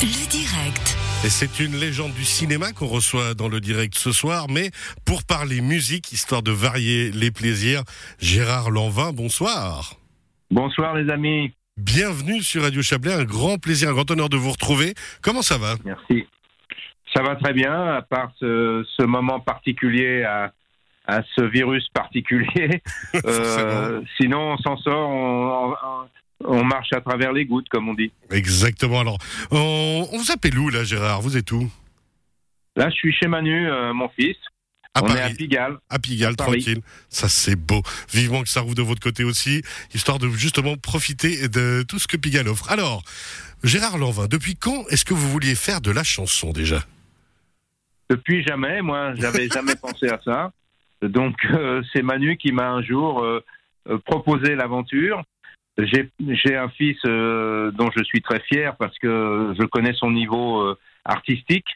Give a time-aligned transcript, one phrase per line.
[0.00, 0.96] Le direct.
[1.24, 4.70] Et c'est une légende du cinéma qu'on reçoit dans le direct ce soir, mais
[5.04, 7.82] pour parler musique, histoire de varier les plaisirs,
[8.20, 9.94] Gérard Lanvin, bonsoir.
[10.50, 14.50] Bonsoir les amis, Bienvenue sur Radio Chablais, un grand plaisir, un grand honneur de vous
[14.50, 14.94] retrouver.
[15.22, 15.74] Comment ça va?
[15.84, 16.26] Merci.
[17.14, 20.52] Ça va très bien, à part ce, ce moment particulier à,
[21.06, 22.82] à ce virus particulier.
[23.26, 26.06] Euh, sinon, on s'en sort, on, on- on
[26.44, 28.12] marche à travers les gouttes, comme on dit.
[28.30, 29.00] Exactement.
[29.00, 29.18] Alors,
[29.50, 31.20] on, on vous appelle où là, Gérard?
[31.22, 31.70] Vous êtes où?
[32.76, 34.36] Là, je suis chez Manu, euh, mon fils.
[34.94, 35.34] À on est à Paris.
[35.34, 35.78] Pigalle.
[35.90, 36.62] À Pigalle, à Paris.
[36.62, 36.82] tranquille.
[37.10, 37.82] Ça, c'est beau.
[38.12, 39.62] Vivement que ça roule de votre côté aussi,
[39.94, 42.70] histoire de justement profiter de tout ce que Pigalle offre.
[42.70, 43.02] Alors,
[43.62, 46.82] Gérard Lanvin, depuis quand est-ce que vous vouliez faire de la chanson déjà?
[48.08, 50.52] Depuis jamais, moi, j'avais jamais pensé à ça.
[51.02, 53.42] Donc, euh, c'est Manu qui m'a un jour euh,
[54.06, 55.22] proposé l'aventure.
[55.78, 60.60] J'ai un fils euh, dont je suis très fier parce que je connais son niveau
[60.60, 61.66] euh, artistique.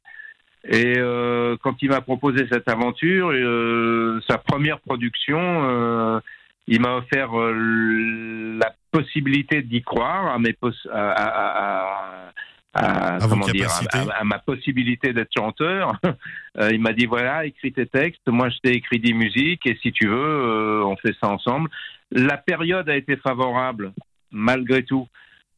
[0.64, 6.20] Et euh, quand il m'a proposé cette aventure, euh, sa première production, euh,
[6.66, 10.54] il m'a offert euh, la possibilité d'y croire à mes
[10.92, 12.32] à, à-
[12.74, 15.92] à- comment dire, à- ma possibilité d'être chanteur.
[16.58, 19.78] Euh, il m'a dit voilà, écris tes textes, moi je t'ai écrit des musiques et
[19.80, 21.70] si tu veux, euh, on fait ça ensemble.
[22.10, 23.92] La période a été favorable
[24.32, 25.06] malgré tout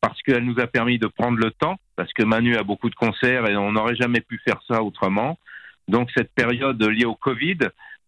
[0.02, 2.94] parce qu'elle nous a permis de prendre le temps parce que Manu a beaucoup de
[2.94, 5.38] concerts et on n'aurait jamais pu faire ça autrement.
[5.88, 7.58] Donc cette période liée au Covid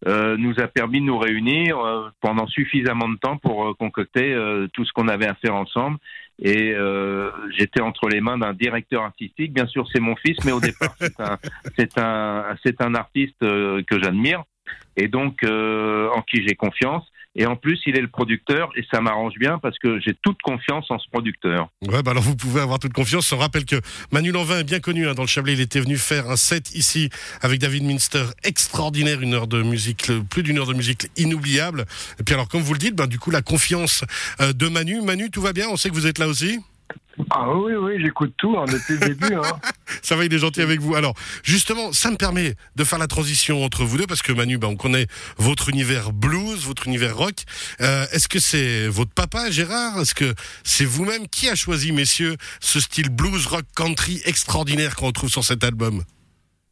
[0.05, 4.67] nous a permis de nous réunir euh, pendant suffisamment de temps pour euh, concocter euh,
[4.73, 5.97] tout ce qu'on avait à faire ensemble.
[6.39, 9.53] Et euh, j'étais entre les mains d'un directeur artistique.
[9.53, 11.39] Bien sûr, c'est mon fils, mais au départ, c'est un,
[11.77, 14.43] c'est un, c'est un artiste euh, que j'admire
[14.97, 17.05] et donc euh, en qui j'ai confiance.
[17.35, 20.41] Et en plus, il est le producteur et ça m'arrange bien parce que j'ai toute
[20.41, 21.67] confiance en ce producteur.
[21.81, 23.31] Ouais, bah alors vous pouvez avoir toute confiance.
[23.33, 23.75] On rappelle que
[24.11, 25.53] Manu Lanvin est bien connu hein, dans le Chablais.
[25.53, 27.09] Il était venu faire un set ici
[27.41, 31.85] avec David Minster, extraordinaire, une heure de musique, plus d'une heure de musique inoubliable.
[32.19, 34.03] Et puis alors, comme vous le dites, bah, du coup, la confiance
[34.39, 35.01] euh, de Manu.
[35.01, 35.67] Manu, tout va bien?
[35.69, 36.59] On sait que vous êtes là aussi?
[37.31, 39.35] Ah oui, oui, j'écoute tout hein, depuis le début.
[39.35, 39.41] Hein.
[40.01, 40.95] Ça va, il est gentil avec vous.
[40.95, 41.13] Alors,
[41.43, 44.67] justement, ça me permet de faire la transition entre vous deux, parce que Manu, bah,
[44.69, 47.35] on connaît votre univers blues, votre univers rock.
[47.81, 49.99] Euh, Est-ce que c'est votre papa, Gérard?
[49.99, 50.33] Est-ce que
[50.63, 51.27] c'est vous-même?
[51.27, 56.03] Qui a choisi, messieurs, ce style blues, rock, country extraordinaire qu'on retrouve sur cet album?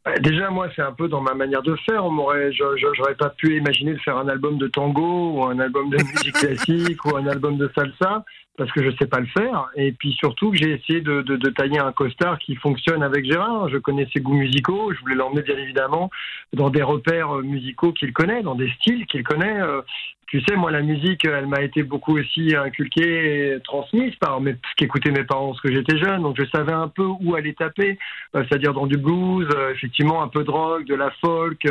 [0.06, 2.04] Euh, Déjà, moi, c'est un peu dans ma manière de faire.
[2.04, 5.90] On m'aurait, j'aurais pas pu imaginer de faire un album de tango ou un album
[5.90, 8.24] de musique classique ou un album de salsa
[8.56, 9.68] parce que je sais pas le faire.
[9.76, 13.68] Et puis surtout que j'ai essayé de, tailler un costard qui fonctionne avec Gérard.
[13.68, 14.92] Je connais ses goûts musicaux.
[14.92, 16.10] Je voulais l'emmener bien évidemment
[16.52, 19.60] dans des repères euh, musicaux qu'il connaît, dans des styles qu'il connaît.
[19.60, 19.82] Euh,
[20.26, 24.74] Tu sais, moi, la musique, elle m'a été beaucoup aussi inculquée et transmise par ce
[24.76, 26.22] qu'écoutaient mes parents lorsque j'étais jeune.
[26.22, 27.98] Donc, je savais un peu où aller taper,
[28.34, 31.62] euh, c'est-à-dire dans du blues, effectivement, un peu de rock, de la folk,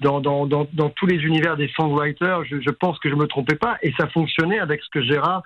[0.00, 2.44] dans, dans, dans, dans tous les univers des songwriters.
[2.44, 5.42] Je, je pense que je me trompais pas et ça fonctionnait avec ce que Gérard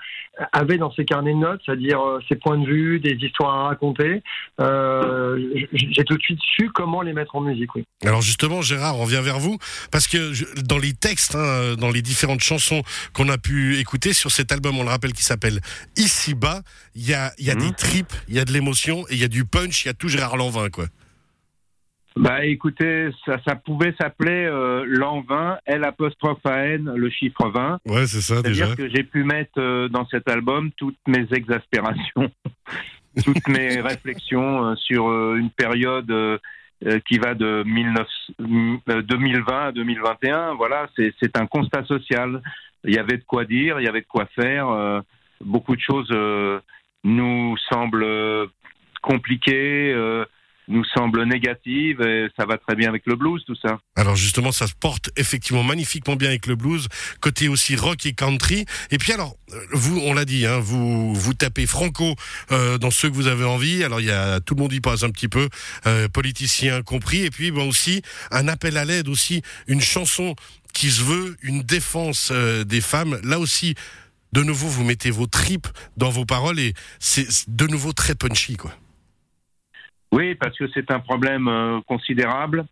[0.53, 3.69] avait dans ses carnets de notes, c'est-à-dire euh, ses points de vue, des histoires à
[3.69, 4.22] raconter.
[4.61, 5.39] Euh,
[5.72, 7.84] J'ai tout de suite su comment les mettre en musique, oui.
[8.05, 9.59] Alors justement, Gérard, on vient vers vous,
[9.91, 14.12] parce que je- dans les textes, hein, dans les différentes chansons qu'on a pu écouter
[14.12, 15.61] sur cet album, on le rappelle, qui s'appelle
[15.97, 16.62] Ici bas,
[16.95, 17.61] il y a, il y a Mhm.
[17.69, 19.91] des tripes, il y a de l'émotion, et il y a du punch, il y
[19.91, 20.87] a tout Gérard Lanvin, quoi.
[22.16, 27.48] Bah écoutez, ça, ça pouvait s'appeler euh, l'an 20, L apostrophe A N, le chiffre
[27.48, 27.80] 20.
[27.86, 28.66] Ouais, c'est ça déjà.
[28.66, 32.30] C'est-à-dire que j'ai pu mettre euh, dans cet album toutes mes exaspérations,
[33.24, 36.38] toutes mes réflexions euh, sur euh, une période euh,
[36.86, 38.06] euh, qui va de 19
[38.91, 40.54] euh, 2020 à 2021.
[40.54, 42.41] Voilà, c'est un constat social.
[42.84, 44.69] Il y avait de quoi dire, il y avait de quoi faire.
[44.69, 45.00] euh,
[45.41, 46.60] beaucoup de choses euh,
[47.03, 48.06] nous semblent
[49.03, 50.24] compliquées, euh,
[50.69, 53.78] nous semblent négatives, et ça va très bien avec le blues, tout ça.
[53.97, 56.88] Alors justement, ça se porte effectivement magnifiquement bien avec le blues,
[57.20, 58.64] côté aussi rock et country.
[58.91, 62.14] Et puis alors, euh, vous, on l'a dit, hein, vous vous tapez franco
[62.53, 63.84] euh, dans ceux que vous avez envie.
[63.84, 65.48] Alors il y a tout le monde y passe un petit peu,
[65.86, 67.24] euh, politiciens compris.
[67.24, 70.34] Et puis bon aussi un appel à l'aide aussi, une chanson
[70.72, 73.18] qui se veut une défense euh, des femmes.
[73.22, 73.74] Là aussi,
[74.33, 78.56] de nouveau, vous mettez vos tripes dans vos paroles et c'est de nouveau très punchy,
[78.56, 78.74] quoi.
[80.15, 82.66] Oui, parce que c'est un problème euh, considérable.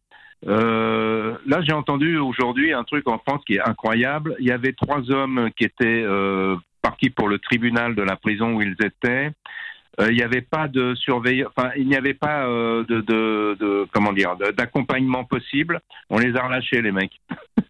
[0.46, 4.36] Euh, là, j'ai entendu aujourd'hui un truc en France qui est incroyable.
[4.38, 8.54] Il y avait trois hommes qui étaient euh, partis pour le tribunal de la prison
[8.54, 9.32] où ils étaient.
[10.00, 13.56] Euh, il n'y avait pas de surveillance, enfin, il n'y avait pas euh, de, de,
[13.58, 15.80] de, comment dire, d'accompagnement possible.
[16.10, 17.20] On les a relâchés, les mecs.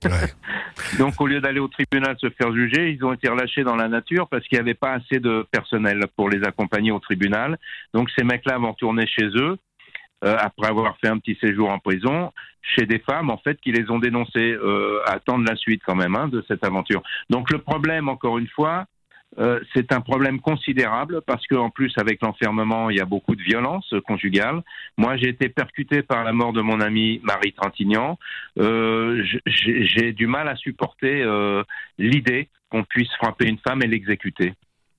[0.98, 3.88] Donc, au lieu d'aller au tribunal se faire juger, ils ont été relâchés dans la
[3.88, 7.58] nature parce qu'il n'y avait pas assez de personnel pour les accompagner au tribunal.
[7.94, 9.58] Donc, ces mecs-là vont retourner chez eux.
[10.24, 12.32] euh, après avoir fait un petit séjour en prison,
[12.62, 14.52] chez des femmes en fait qui les ont dénoncées.
[14.52, 17.02] Euh, attendre la suite quand même hein, de cette aventure.
[17.28, 18.86] Donc le problème, encore une fois,
[19.38, 23.42] euh, c'est un problème considérable parce qu'en plus avec l'enfermement, il y a beaucoup de
[23.42, 24.62] violence conjugale.
[24.96, 28.18] Moi, j'ai été percuté par la mort de mon ami Marie Trintignant.
[28.58, 31.62] Euh, j'ai du mal à supporter euh,
[31.98, 34.54] l'idée qu'on puisse frapper une femme et l'exécuter.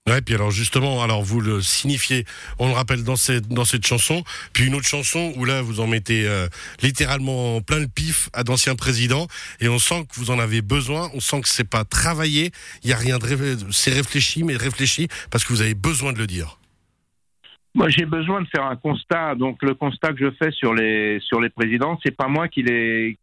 [0.09, 2.25] Ouais, puis alors justement, alors vous le signifiez,
[2.59, 4.21] on le rappelle dans cette dans cette chanson,
[4.51, 6.47] puis une autre chanson où là vous en mettez euh,
[6.81, 9.27] littéralement plein le pif à d'anciens présidents
[9.61, 12.51] et on sent que vous en avez besoin, on sent que c'est pas travaillé,
[12.83, 13.25] il y a rien de
[13.71, 16.57] c'est réfléchi mais réfléchi parce que vous avez besoin de le dire.
[17.75, 19.33] Moi, j'ai besoin de faire un constat.
[19.33, 22.61] Donc, le constat que je fais sur les sur les présidents, c'est pas moi qui
[22.61, 23.17] les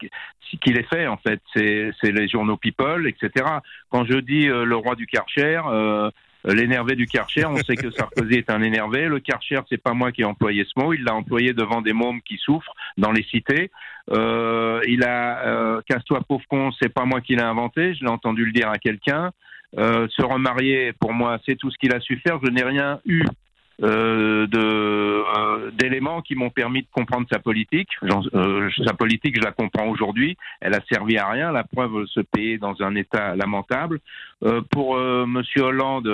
[0.63, 1.41] qui les fait en fait.
[1.55, 3.45] C'est les journaux People, etc.
[3.91, 6.11] Quand je dis euh, le roi du Karcher, euh,
[6.45, 9.07] l'énervé du Karcher, on sait que Sarkozy est un énervé.
[9.07, 11.93] Le Karcher, c'est pas moi qui ai employé ce mot, il l'a employé devant des
[11.93, 13.71] mômes qui souffrent dans les cités.
[14.11, 18.11] Euh, il a euh, casse-toi pauvre con, c'est pas moi qui l'ai inventé, je l'ai
[18.11, 19.33] entendu le dire à quelqu'un.
[19.79, 22.39] Euh, se remarier, pour moi, c'est tout ce qu'il a su faire.
[22.43, 23.23] Je n'ai rien eu
[23.83, 24.90] euh, de euh,
[25.73, 27.89] d'éléments qui m'ont permis de comprendre sa politique.
[28.03, 30.37] Euh, sa politique, je la comprends aujourd'hui.
[30.61, 31.53] Elle a servi à rien.
[31.53, 34.01] La preuve, se payer dans un état lamentable.
[34.71, 34.97] pour
[35.27, 36.05] Monsieur Hollande,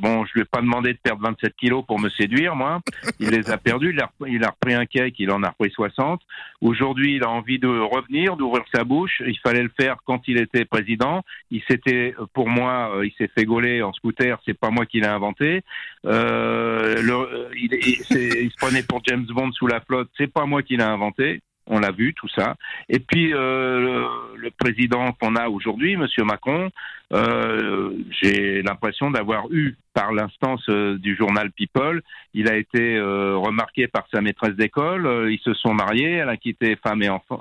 [0.00, 2.80] bon, je lui ai pas demandé de perdre 27 kilos pour me séduire, moi.
[3.18, 3.96] Il les a perdus.
[4.26, 6.20] Il a, repris un cake, il en a repris 60.
[6.60, 9.22] Aujourd'hui, il a envie de revenir, d'ouvrir sa bouche.
[9.26, 11.22] Il fallait le faire quand il était président.
[11.50, 14.38] Il s'était, pour moi, il s'est fait gauler en scooter.
[14.44, 15.62] C'est pas moi qui l'ai inventé.
[16.04, 20.08] Euh, euh, il, se prenait pour James Bond sous la flotte.
[20.16, 21.40] C'est pas moi qui l'ai inventé.
[21.66, 22.56] On l'a vu, tout ça.
[22.88, 24.04] Et puis euh,
[24.36, 26.70] le, président qu'on a aujourd'hui, Monsieur Macron,
[27.12, 32.02] euh, j'ai l'impression d'avoir eu, par l'instance du journal People,
[32.34, 35.28] il a été remarqué par sa maîtresse d'école.
[35.30, 36.14] ils se sont mariés.
[36.14, 37.38] Elle a quitté femme et enfant,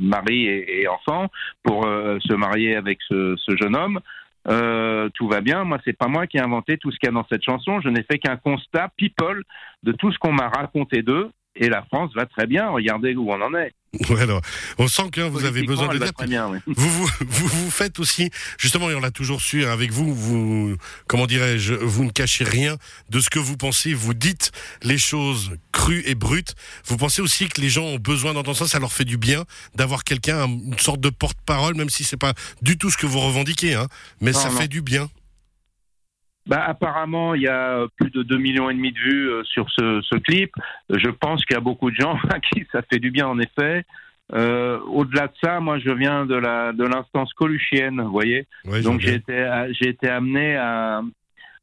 [0.00, 1.28] mari et, enfant
[1.62, 4.00] pour se marier avec ce jeune homme.
[4.48, 5.64] Euh, tout va bien.
[5.64, 7.80] Moi, c'est pas moi qui ai inventé tout ce qu'il y a dans cette chanson.
[7.80, 9.42] Je n'ai fait qu'un constat people
[9.82, 11.30] de tout ce qu'on m'a raconté d'eux.
[11.56, 12.68] Et la France va très bien.
[12.68, 13.72] Regardez où on en est.
[14.18, 14.40] Alors,
[14.78, 16.12] on sent que vous avez besoin de dire.
[16.66, 20.76] vous, vous, vous, faites aussi, justement, et on l'a toujours su hein, avec vous, vous,
[21.06, 22.76] comment dirais-je, vous ne cachez rien
[23.10, 26.54] de ce que vous pensez, vous dites les choses crues et brutes.
[26.86, 29.44] Vous pensez aussi que les gens ont besoin d'entendre ça, ça leur fait du bien
[29.74, 33.20] d'avoir quelqu'un, une sorte de porte-parole, même si c'est pas du tout ce que vous
[33.20, 33.88] revendiquez, hein,
[34.20, 35.08] mais ça fait du bien.
[36.46, 39.68] Bah, apparemment, il y a plus de 2 millions et demi de vues euh, sur
[39.70, 40.52] ce, ce clip.
[40.90, 43.38] Je pense qu'il y a beaucoup de gens à qui ça fait du bien, en
[43.38, 43.84] effet.
[44.32, 48.46] Euh, Au-delà de ça, moi, je viens de la de l'instance coluchienne, vous voyez.
[48.82, 51.00] Donc j'ai été j'ai été amené à,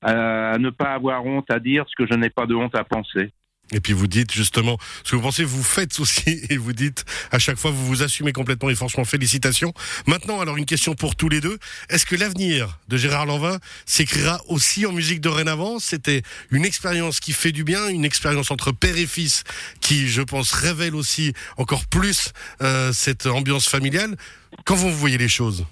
[0.01, 2.83] à ne pas avoir honte à dire ce que je n'ai pas de honte à
[2.86, 3.31] penser.
[3.71, 7.06] Et puis vous dites justement ce que vous pensez, vous faites aussi et vous dites
[7.31, 9.74] à chaque fois vous vous assumez complètement et franchement félicitations.
[10.06, 11.57] Maintenant alors une question pour tous les deux.
[11.89, 15.80] Est-ce que l'avenir de Gérard Lanvin s'écrira aussi en musique dorénavant?
[15.80, 16.21] C'était
[16.51, 19.44] une expérience qui fait du bien, une expérience entre père et fils
[19.81, 22.31] qui je pense révèle aussi encore plus
[22.62, 24.18] euh, cette ambiance familiale.
[24.65, 25.65] Quand vous voyez les choses?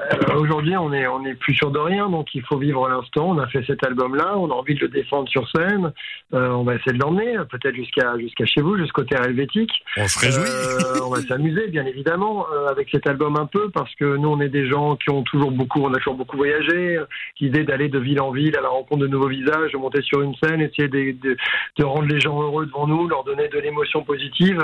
[0.00, 3.28] Euh, aujourd'hui, on est on est plus sûr de rien, donc il faut vivre l'instant.
[3.28, 5.92] On a fait cet album-là, on a envie de le défendre sur scène.
[6.32, 9.70] Euh, on va essayer de l'emmener, peut-être jusqu'à jusqu'à chez vous, jusqu'au terre helvétique.
[9.98, 10.48] On se réjouit.
[10.48, 14.40] Euh, on va s'amuser, bien évidemment, avec cet album un peu, parce que nous, on
[14.40, 16.98] est des gens qui ont toujours beaucoup, on a toujours beaucoup voyagé.
[17.40, 20.22] L'idée d'aller de ville en ville à la rencontre de nouveaux visages, de monter sur
[20.22, 21.36] une scène, essayer de, de,
[21.76, 24.58] de rendre les gens heureux devant nous, leur donner de l'émotion positive.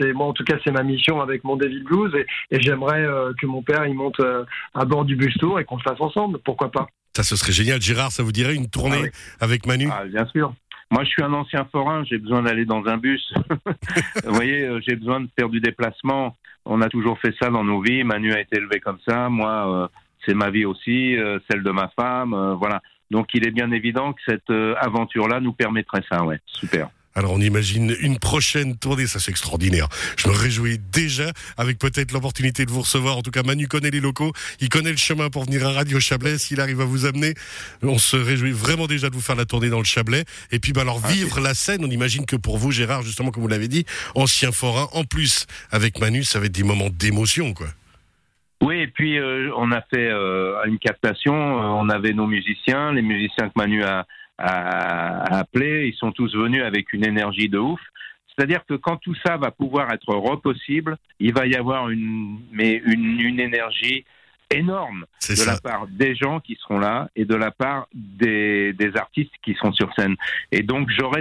[0.00, 3.06] c'est moi, en tout cas, c'est ma mission avec mon David Blues, et, et j'aimerais
[3.40, 4.20] que mon père il monte
[4.74, 6.38] à bord du bus tour et qu'on le fasse ensemble.
[6.44, 6.86] Pourquoi pas
[7.16, 7.80] Ça, ce serait génial.
[7.80, 9.88] Gérard, ça vous dirait une tournée ah avec Manu?
[9.90, 10.54] Ah, Bien sûr.
[10.92, 13.32] Moi, je suis un ancien forain, j'ai besoin d'aller dans un bus.
[14.26, 16.36] vous voyez, euh, j'ai besoin de faire du déplacement.
[16.66, 18.04] On a toujours fait ça dans nos vies.
[18.04, 19.30] Manu a été élevé comme ça.
[19.30, 19.88] Moi, euh,
[20.26, 22.56] c'est ma vie aussi, euh, celle de ma femme.
[22.58, 22.82] voilà.
[23.10, 26.24] Donc, il est bien évident que cette aventure-là nous permettrait ça.
[26.24, 26.90] Ouais, super.
[27.14, 29.88] Alors on imagine une prochaine tournée, ça c'est extraordinaire.
[30.16, 33.18] Je me réjouis déjà avec peut-être l'opportunité de vous recevoir.
[33.18, 36.00] En tout cas, Manu connaît les locaux, il connaît le chemin pour venir à Radio
[36.00, 36.38] Chablais.
[36.38, 37.34] S'il arrive à vous amener,
[37.82, 40.24] on se réjouit vraiment déjà de vous faire la tournée dans le Chablais.
[40.50, 43.30] Et puis bah, alors ah, vivre la scène, on imagine que pour vous, Gérard, justement
[43.30, 46.90] comme vous l'avez dit, ancien forain, en plus avec Manu, ça va être des moments
[46.90, 47.68] d'émotion, quoi.
[48.62, 52.92] Oui, et puis euh, on a fait euh, une captation, euh, on avait nos musiciens,
[52.92, 54.06] les musiciens que Manu a
[54.38, 55.88] à, appeler.
[55.88, 57.80] Ils sont tous venus avec une énergie de ouf.
[58.28, 62.80] C'est-à-dire que quand tout ça va pouvoir être repossible, il va y avoir une, mais
[62.86, 64.04] une, une énergie
[64.52, 68.96] énorme de la part des gens qui seront là et de la part des, des
[68.96, 70.16] artistes qui seront sur scène.
[70.50, 71.10] Et donc j'aurai